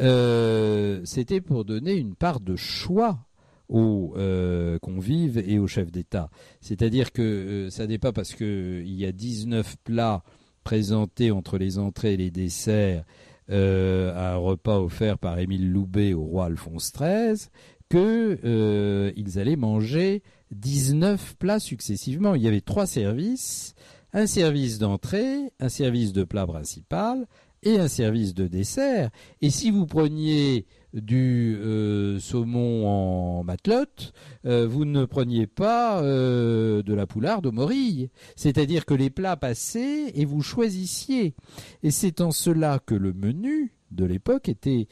[0.00, 3.26] euh, c'était pour donner une part de choix
[3.68, 6.30] aux euh, convives et aux chefs d'État.
[6.60, 10.22] C'est-à-dire que euh, ça n'est pas parce qu'il y a 19 plats
[10.64, 13.04] présentés entre les entrées et les desserts
[13.46, 17.50] à un repas offert par Émile Loubet au roi Alphonse XIII
[17.90, 22.34] qu'ils allaient manger 19 plats successivement.
[22.34, 23.74] Il y avait trois services,
[24.14, 27.26] un service d'entrée, un service de plat principal,
[27.64, 29.10] et un service de dessert.
[29.40, 34.12] Et si vous preniez du euh, saumon en matelote,
[34.46, 38.10] euh, vous ne preniez pas euh, de la poularde au morille.
[38.36, 41.34] C'est-à-dire que les plats passaient et vous choisissiez.
[41.82, 44.86] Et c'est en cela que le menu de l'époque était,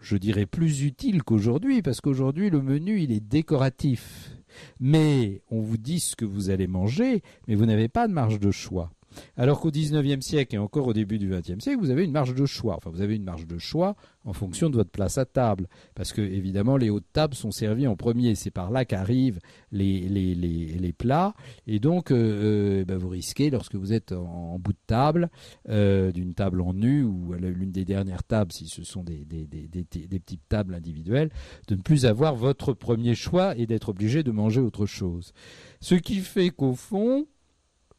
[0.00, 4.32] je dirais, plus utile qu'aujourd'hui, parce qu'aujourd'hui le menu il est décoratif.
[4.80, 8.40] Mais on vous dit ce que vous allez manger, mais vous n'avez pas de marge
[8.40, 8.90] de choix.
[9.36, 12.34] Alors qu'au XIXe siècle et encore au début du XXe siècle, vous avez une marge
[12.34, 12.76] de choix.
[12.76, 15.68] Enfin, vous avez une marge de choix en fonction de votre place à table.
[15.94, 18.34] Parce que, évidemment, les hautes tables sont servies en premier.
[18.34, 19.38] C'est par là qu'arrivent
[19.72, 21.34] les, plats.
[21.66, 25.30] Et donc, euh, euh, ben, vous risquez, lorsque vous êtes en, bout de table,
[25.68, 30.48] euh, d'une table en nu ou l'une des dernières tables, si ce sont des, petites
[30.48, 31.30] tables individuelles,
[31.68, 35.32] de ne plus avoir votre premier choix et d'être obligé de manger autre chose.
[35.80, 37.26] Ce qui fait qu'au fond,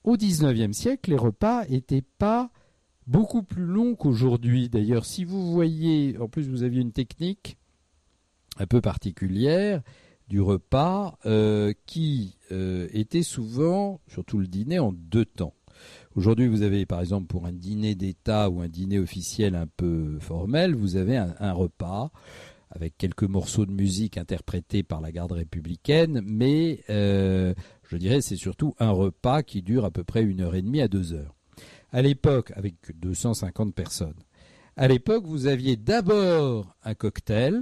[0.07, 2.49] au XIXe siècle, les repas n'étaient pas
[3.07, 4.69] beaucoup plus longs qu'aujourd'hui.
[4.69, 7.57] D'ailleurs, si vous voyez, en plus vous aviez une technique
[8.57, 9.81] un peu particulière
[10.29, 15.53] du repas euh, qui euh, était souvent, surtout le dîner, en deux temps.
[16.15, 20.19] Aujourd'hui, vous avez par exemple pour un dîner d'État ou un dîner officiel un peu
[20.21, 22.11] formel, vous avez un, repas
[22.71, 27.53] avec quelques morceaux de musique interprétés par la garde républicaine, mais euh,
[27.87, 30.81] je dirais c'est surtout un repas qui dure à peu près une heure et demie
[30.81, 31.35] à deux heures.
[31.91, 34.19] À l'époque, avec 250 personnes,
[34.79, 37.55] à l'époque, vous aviez d'abord un cocktail,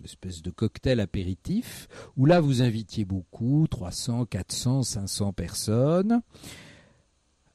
[0.00, 1.86] une espèce de cocktail apéritif,
[2.16, 6.22] où là vous invitiez beaucoup, 300, 400, 500 personnes,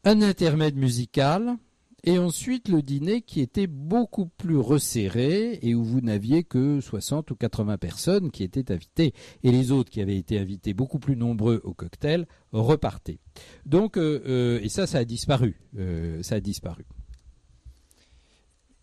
[0.05, 1.57] un intermède musical,
[2.03, 7.31] et ensuite le dîner qui était beaucoup plus resserré et où vous n'aviez que 60
[7.31, 11.15] ou 80 personnes qui étaient invitées et les autres qui avaient été invités beaucoup plus
[11.15, 13.19] nombreux au cocktail repartaient.
[13.65, 16.85] Donc euh, euh, et ça ça a disparu, euh, ça a disparu.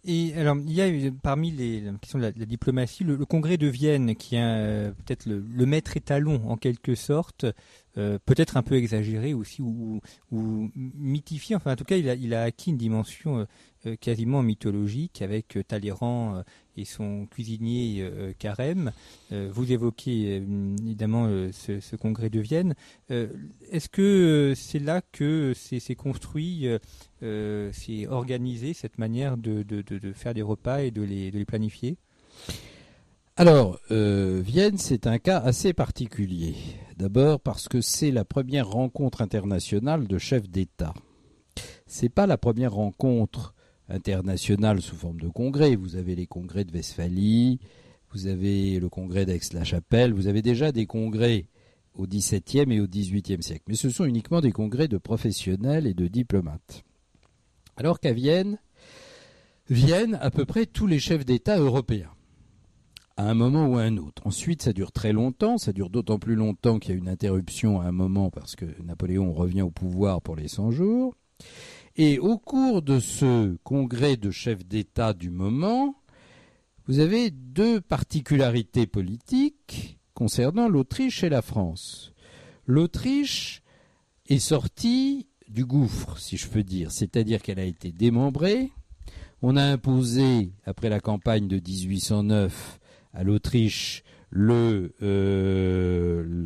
[0.04, 4.14] Et alors, il y a parmi les questions de la, diplomatie le, congrès de Vienne,
[4.14, 7.44] qui est peut-être le, maître étalon en quelque sorte,
[7.98, 11.56] euh, peut-être un peu exagéré aussi ou, mythifié.
[11.56, 13.44] Enfin, en tout cas, il a, acquis une dimension euh,
[13.86, 16.42] euh, quasiment mythologique avec Talleyrand
[16.76, 18.08] et son cuisinier
[18.38, 18.92] Carême.
[19.30, 22.74] vous évoquez évidemment ce, congrès de Vienne.
[23.08, 26.68] Est-ce que c'est là que c'est construit,
[27.20, 29.64] c'est organisé cette manière de,
[30.14, 31.96] faire des repas et de les planifier?
[33.38, 36.56] Alors, euh, Vienne, c'est un cas assez particulier.
[36.96, 40.92] D'abord parce que c'est la première rencontre internationale de chefs d'État.
[41.86, 43.54] C'est pas la première rencontre
[43.88, 45.76] internationale sous forme de congrès.
[45.76, 47.60] Vous avez les congrès de Westphalie,
[48.10, 51.46] vous avez le congrès d'Aix-la-Chapelle, vous avez déjà des congrès
[51.94, 53.66] au XVIIe et au XVIIIe siècle.
[53.68, 56.82] Mais ce sont uniquement des congrès de professionnels et de diplomates.
[57.76, 58.58] Alors qu'à Vienne,
[59.70, 62.10] viennent à peu près tous les chefs d'État européens
[63.18, 64.22] à un moment ou à un autre.
[64.24, 67.80] Ensuite, ça dure très longtemps, ça dure d'autant plus longtemps qu'il y a une interruption
[67.80, 71.16] à un moment parce que Napoléon revient au pouvoir pour les 100 jours.
[71.96, 75.96] Et au cours de ce congrès de chefs d'État du moment,
[76.86, 82.12] vous avez deux particularités politiques concernant l'Autriche et la France.
[82.66, 83.62] L'Autriche
[84.28, 88.70] est sortie du gouffre, si je peux dire, c'est-à-dire qu'elle a été démembrée.
[89.42, 92.78] On a imposé, après la campagne de 1809,
[93.12, 96.44] à l'Autriche le euh,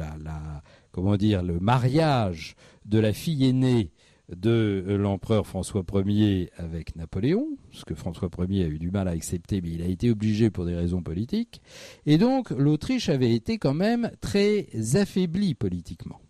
[0.92, 3.90] comment dire le mariage de la fille aînée
[4.35, 9.11] de l'empereur François Ier avec Napoléon, ce que François Ier a eu du mal à
[9.11, 11.61] accepter, mais il a été obligé pour des raisons politiques.
[12.07, 16.20] Et donc l'Autriche avait été quand même très affaiblie politiquement.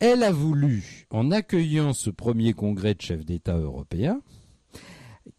[0.00, 4.22] Elle a voulu, en accueillant ce premier congrès de chefs d'État européens,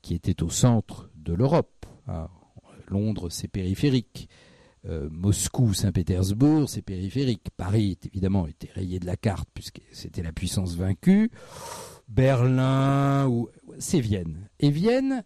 [0.02, 2.30] qui était au centre de l'Europe, hein,
[2.92, 4.30] Londres, c'est périphérique.
[4.88, 7.48] Euh, Moscou, Saint-Pétersbourg, c'est périphérique.
[7.56, 11.30] Paris, évidemment, était rayé de la carte puisque c'était la puissance vaincue.
[12.08, 13.32] Berlin,
[13.80, 14.50] c'est Vienne.
[14.60, 15.24] Et Vienne,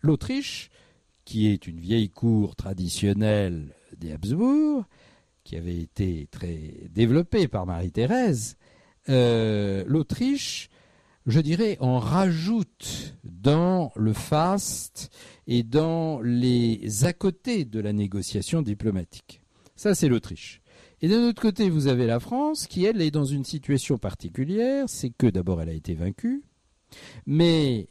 [0.00, 0.70] l'Autriche,
[1.24, 4.84] qui est une vieille cour traditionnelle des Habsbourg,
[5.44, 8.56] qui avait été très développée par Marie-Thérèse,
[9.08, 10.70] euh, l'Autriche
[11.26, 15.10] je dirais, on rajoute dans le faste
[15.46, 19.40] et dans les à côté de la négociation diplomatique.
[19.76, 20.60] Ça, c'est l'Autriche.
[21.00, 24.84] Et d'un autre côté, vous avez la France qui, elle, est dans une situation particulière.
[24.88, 26.44] C'est que d'abord, elle a été vaincue,
[27.26, 27.88] mais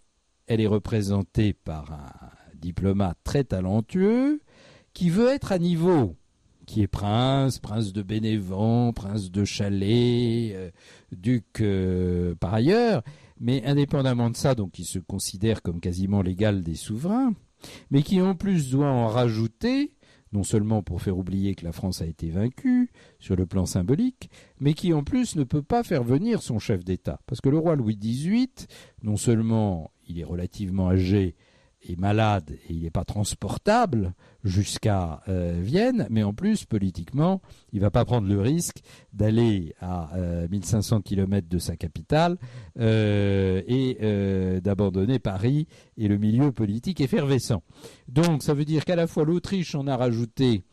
[0.47, 2.11] elle est représentée par un
[2.55, 4.41] diplomate très talentueux
[4.93, 6.15] qui veut être à niveau
[6.65, 10.71] qui est prince, prince de Bénévent, prince de Chalais, euh,
[11.11, 13.03] duc euh, par ailleurs,
[13.43, 17.33] mais indépendamment de ça, donc qui se considère comme quasiment l'égal des souverains,
[17.91, 19.91] mais qui en plus doit en rajouter,
[20.31, 24.29] non seulement pour faire oublier que la France a été vaincue sur le plan symbolique,
[24.61, 27.19] mais qui en plus ne peut pas faire venir son chef d'État.
[27.27, 28.47] Parce que le roi Louis XVIII,
[29.03, 31.35] non seulement il est relativement âgé
[31.87, 37.41] est malade et il n'est pas transportable jusqu'à euh, Vienne, mais en plus, politiquement,
[37.71, 38.81] il va pas prendre le risque
[39.13, 40.11] d'aller à
[40.49, 42.37] 1500 euh, km de sa capitale
[42.79, 45.67] euh, et d'abandonner Paris
[45.97, 47.63] et le milieu politique effervescent.
[48.07, 50.63] Donc, ça veut dire qu'à la fois l'Autriche en a rajouté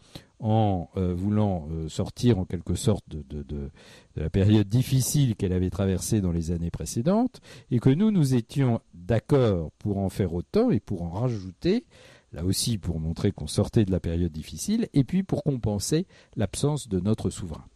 [0.40, 3.70] en voulant sortir en quelque sorte de, de
[4.16, 8.80] la période difficile qu'elle avait traversée dans les années précédentes, et que nous, nous étions
[8.94, 11.84] d'accord pour en faire autant et pour en rajouter,
[12.32, 16.88] là aussi pour montrer qu'on sortait de la période difficile, et puis pour compenser l'absence
[16.88, 17.66] de notre souverain.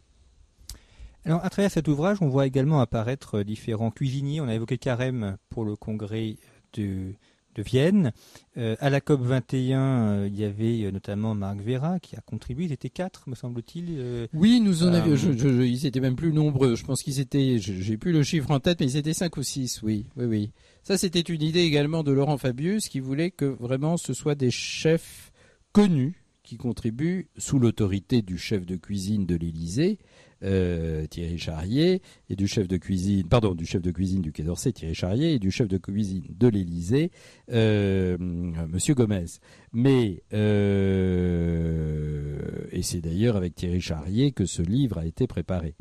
[1.23, 4.41] Alors, à travers cet ouvrage, on voit également apparaître différents cuisiniers.
[4.41, 6.37] On a évoqué Carême pour le congrès
[6.73, 7.15] de
[7.55, 8.11] de Vienne.
[8.57, 12.21] Euh, à la COP 21, euh, il y avait euh, notamment Marc Vera qui a
[12.21, 12.65] contribué.
[12.65, 14.27] Ils étaient quatre, me semble-t-il.
[14.33, 15.15] oui, nous en avions.
[15.15, 16.75] ils étaient même plus nombreux.
[16.75, 17.57] Je pense qu'ils étaient.
[17.59, 19.81] J'ai plus le chiffre en tête, mais ils étaient cinq ou six.
[19.81, 20.51] Oui, oui, oui.
[20.83, 24.51] Ça, c'était une idée également de Laurent Fabius qui voulait que vraiment ce soit des
[24.51, 25.31] chefs
[25.71, 29.97] connus qui contribuent sous l'autorité du chef de cuisine de l'Élysée
[30.43, 34.43] euh, Thierry Charrier, et du chef de cuisine, pardon, du chef de cuisine du Quai
[34.43, 37.11] d'Orsay, Thierry Charrier, et du chef de cuisine de l'Élysée,
[37.51, 39.25] euh, Monsieur Gomez.
[39.73, 42.37] Mais euh,
[42.71, 45.75] et c'est d'ailleurs avec Thierry Charrier que ce livre a été préparé.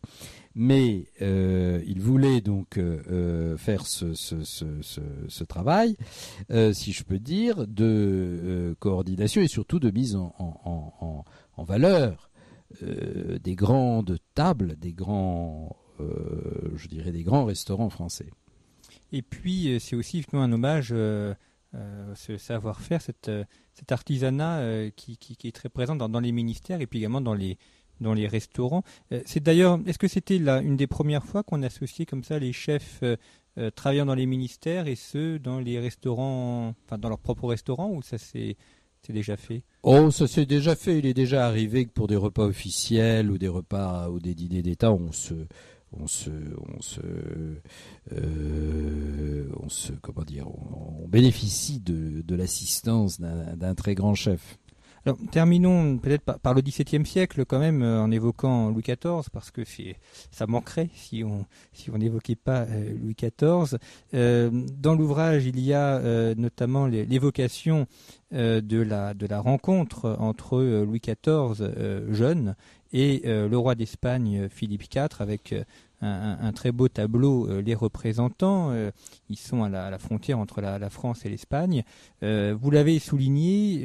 [0.54, 2.78] Mais il voulait donc
[3.58, 5.96] faire ce, travail,
[6.72, 11.24] si je peux dire, de coordination et surtout de mise en,
[11.58, 12.30] valeur
[12.80, 18.30] des grandes tables, des grands, je dirais, des grands restaurants français.
[19.14, 21.34] Et puis, euh, c'est aussi un hommage euh,
[21.74, 23.30] euh, ce savoir-faire, cet
[23.88, 27.56] artisanat qui, est très présent dans, les ministères et puis également dans les,
[28.00, 28.82] dans les restaurants.
[29.24, 32.52] c'est d'ailleurs, est-ce que c'était là une des premières fois qu'on associait comme ça les
[32.52, 33.02] chefs
[33.76, 38.02] travaillant dans les ministères et ceux dans les restaurants, enfin dans leurs propres restaurants, ou
[38.02, 38.56] ça c'est
[39.08, 39.62] déjà fait?
[39.82, 40.98] Oh, ça s'est déjà fait.
[40.98, 44.62] Il est déjà arrivé que pour des repas officiels ou des repas ou des dîners
[44.62, 45.34] d'État, on se,
[45.92, 46.30] on se,
[46.76, 47.00] on se,
[48.12, 49.68] euh, on
[50.02, 54.58] comment dire, on, bénéficie de, de l'assistance d'un très grand chef.
[55.06, 59.50] Alors, terminons peut-être par, le XVIIe siècle quand même euh, en évoquant Louis XIV parce
[59.50, 59.62] que
[60.30, 63.78] ça manquerait si on si on n'évoquait pas euh, Louis XIV.
[64.12, 67.86] dans l'ouvrage, il y a notamment l'évocation
[68.32, 72.54] de la de la rencontre entre Louis XIV jeune
[72.92, 75.54] et le roi d'Espagne Philippe IV avec
[76.04, 78.70] un, très beau tableau euh, les représentant.
[78.70, 78.90] Euh,
[79.28, 81.84] ils sont à la, frontière entre la, France et l'Espagne.
[82.22, 83.82] Euh, vous l'avez souligné,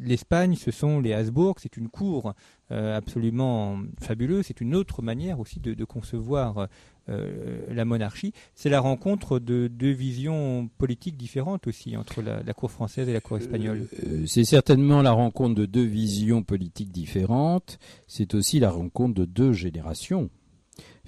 [0.00, 2.34] l'Espagne, ce sont les Habsbourg, c'est une cour
[2.70, 6.68] absolument fabuleuse, c'est une autre manière aussi de, concevoir
[7.08, 8.34] la monarchie.
[8.54, 13.14] C'est la rencontre de deux visions politiques différentes aussi entre la, la cour française et
[13.14, 13.86] la cour espagnole.
[14.26, 17.78] c'est certainement la rencontre de deux visions politiques différentes.
[18.06, 20.28] C'est aussi la rencontre de deux générations.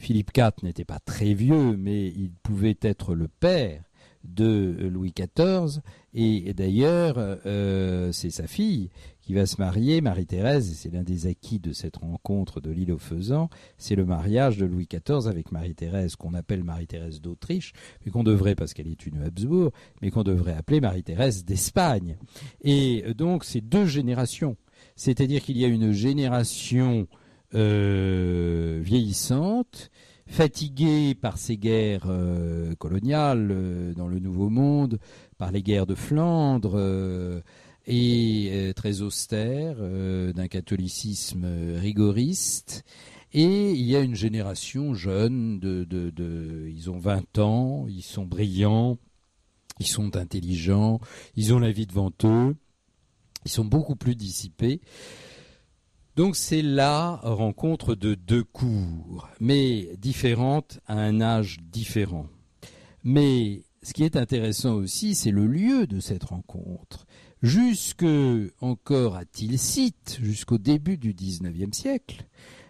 [0.00, 3.82] Philippe IV n'était pas très vieux, mais il pouvait être le père
[4.24, 5.82] de Louis XIV.
[6.14, 8.88] Et d'ailleurs, euh, c'est sa fille
[9.20, 12.92] qui va se marier, Marie-Thérèse, et c'est l'un des acquis de cette rencontre de l'île
[12.92, 17.74] aux faisans, c'est le mariage de Louis XIV avec Marie-Thérèse, qu'on appelle Marie-Thérèse d'Autriche,
[18.04, 19.70] mais qu'on devrait, parce qu'elle est une Habsbourg,
[20.00, 22.16] mais qu'on devrait appeler Marie-Thérèse d'Espagne.
[22.62, 24.56] Et donc, c'est deux générations.
[24.96, 27.06] C'est-à-dire qu'il y a une génération
[27.52, 29.90] vieillissante,
[30.26, 34.98] fatiguée par ces guerres euh, coloniales euh, dans le Nouveau Monde,
[35.38, 37.42] par les guerres de Flandre,
[37.86, 41.46] et très austère, d'un catholicisme
[41.76, 42.84] rigoriste.
[43.32, 48.02] Et il y a une génération jeune, de, de, de, ils ont 20 ans, ils
[48.02, 48.98] sont brillants,
[49.78, 51.00] ils sont intelligents,
[51.36, 52.56] ils ont la vie devant eux,
[53.44, 54.80] ils sont beaucoup plus dissipés.
[56.20, 62.26] Donc c'est la rencontre de deux cours, mais différentes à un âge différent.
[63.04, 67.06] Mais ce qui est intéressant aussi, c'est le lieu de cette rencontre.
[67.40, 68.04] Jusque
[68.60, 72.26] encore à Tilsit, jusqu'au début du XIXe siècle,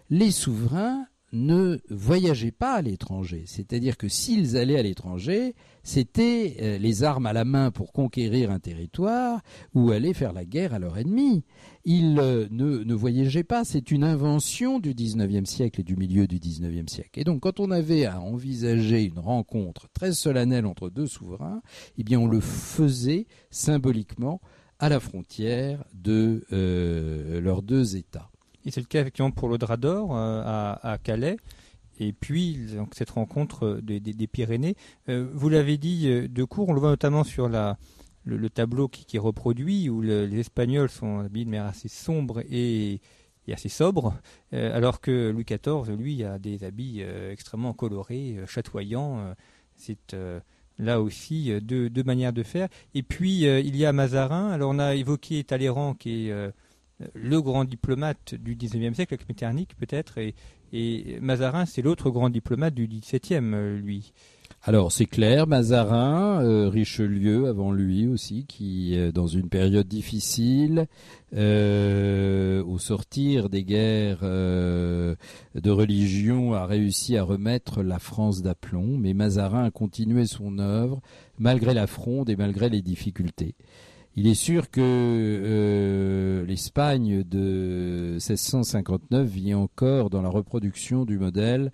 [0.09, 3.43] les souverains ne voyageaient pas à l'étranger.
[3.45, 8.51] C'est-à-dire que s'ils allaient à l'étranger, c'était euh, les armes à la main pour conquérir
[8.51, 9.41] un territoire
[9.73, 11.43] ou aller faire la guerre à leur ennemi.
[11.85, 16.39] Ils euh, ne, voyageaient pas, c'est une invention du XIXe siècle et du milieu du
[16.39, 17.19] XIXe siècle.
[17.19, 21.61] Et donc quand on avait à envisager une rencontre très solennelle entre deux souverains,
[21.97, 24.41] eh bien on le faisait symboliquement
[24.79, 28.30] à la frontière de euh, leurs deux États.
[28.65, 31.37] Et c'est le cas effectivement pour le drap d'or euh, à, Calais.
[31.99, 32.57] Et puis
[32.93, 34.75] cette rencontre des, Pyrénées.
[35.09, 39.15] Euh, vous l'avez dit euh, de court, on le voit notamment sur le, tableau qui,
[39.15, 43.01] est reproduit, où les Espagnols sont habillés de manière assez sombre et,
[43.51, 44.13] assez sobre,
[44.53, 49.35] alors que Louis XIV, lui, a des habits extrêmement colorés, chatoyants.
[49.75, 50.15] c'est
[50.79, 52.69] là aussi deux, deux, manières de faire.
[52.93, 54.51] Et puis il y a Mazarin.
[54.51, 56.53] Alors on a évoqué Talleyrand qui est
[57.13, 60.19] le grand diplomate du XIXe siècle, avec Metternich peut-être,
[60.73, 64.13] et, Mazarin, c'est l'autre grand diplomate du XVIIe, euh, lui.
[64.63, 70.87] Alors c'est clair, Mazarin, euh, Richelieu avant lui aussi, qui euh, dans une période difficile,
[71.33, 75.15] au sortir des guerres de
[75.69, 81.01] religion, a réussi à remettre la France d'aplomb, mais Mazarin a continué son œuvre
[81.39, 83.55] malgré la fronde et malgré les difficultés.
[84.17, 91.71] Il est sûr que euh, l'Espagne de 1659 vit encore dans la reproduction du modèle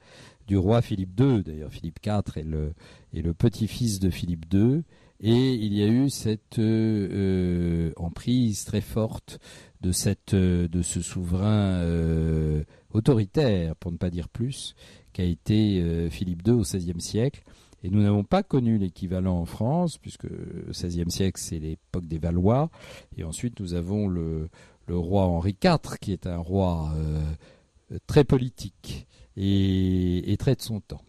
[0.47, 1.41] du roi Philippe II.
[1.41, 4.83] D'ailleurs, Philippe IV est le, petit-fils de Philippe II.
[5.19, 9.39] Et il y a eu cette euh, emprise très forte
[9.81, 12.63] de ce souverain euh,
[12.93, 14.75] autoritaire, pour ne pas dire plus,
[15.11, 17.43] qu'a été Philippe II au XVIe siècle.
[17.83, 22.17] Et nous n'avons pas connu l'équivalent en France, puisque le XVIe siècle, c'est l'époque des
[22.17, 22.69] Valois.
[23.17, 24.49] Et ensuite, nous avons le,
[24.89, 31.01] roi Henri IV, qui est un roi euh, très politique et, et traite son temps.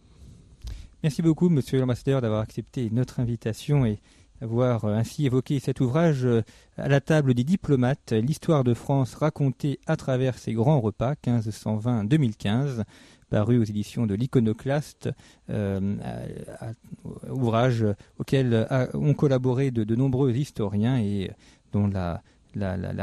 [1.01, 3.99] Merci beaucoup, monsieur l'ambassadeur, d'avoir accepté notre invitation et
[4.41, 6.41] avoir ainsi évoqué cet ouvrage euh,
[6.77, 12.83] à la table des diplomates, l'histoire de France racontée à travers ses grands repas 1520-2015,
[13.29, 15.09] paru aux éditions de l'Iconoclaste,
[15.49, 15.95] euh,
[17.29, 17.85] ouvrage
[18.17, 21.31] auquel ont collaboré de, nombreux historiens et
[21.71, 22.21] dont la,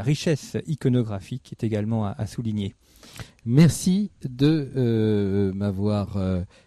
[0.03, 2.75] richesse iconographique est également à, souligner.
[3.45, 6.19] Merci de euh, m'avoir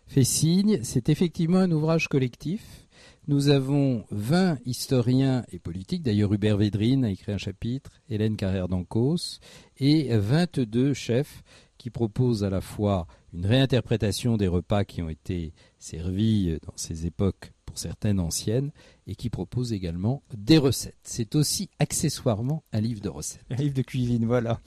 [0.07, 0.79] fait signe.
[0.83, 2.87] C'est effectivement un ouvrage collectif
[3.29, 8.67] nous avons 20 historiens et politiques, d'ailleurs Hubert Védrine a écrit un chapitre, Hélène Carrère
[8.67, 9.39] d'Ancos,
[9.77, 11.43] et 22 chefs
[11.77, 17.05] qui proposent à la fois une réinterprétation des repas qui ont été servis dans ces
[17.05, 18.71] époques pour certaines anciennes
[19.05, 20.97] et qui proposent également des recettes.
[21.03, 23.45] C'est aussi accessoirement un livre de recettes.
[23.51, 24.59] Un livre de cuisine, voilà.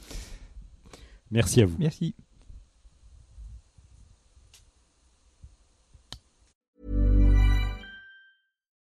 [1.31, 1.77] Merci à vous.
[1.79, 2.15] Merci.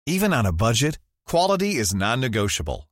[0.06, 2.89] Even on a budget, quality is non-negotiable.